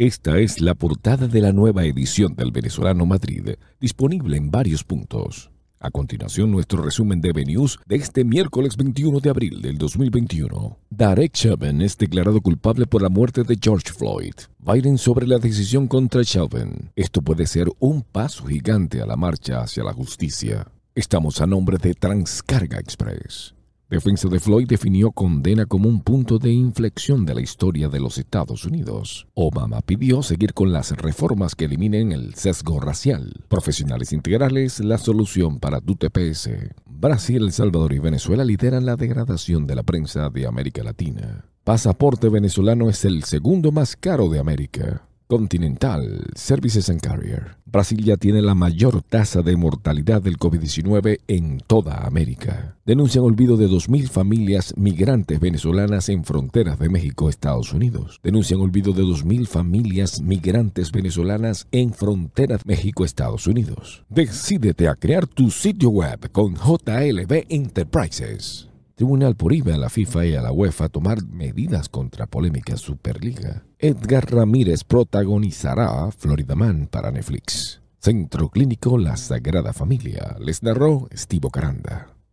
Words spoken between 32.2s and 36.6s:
sesgo racial. Profesionales integrales, la solución para tu TPS.